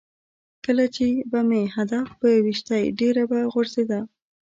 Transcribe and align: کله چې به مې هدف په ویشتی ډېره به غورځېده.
کله 0.65 0.85
چې 0.95 1.05
به 1.31 1.39
مې 1.49 1.61
هدف 1.75 2.07
په 2.19 2.27
ویشتی 2.45 2.83
ډېره 2.99 3.23
به 3.31 3.39
غورځېده. 3.53 3.99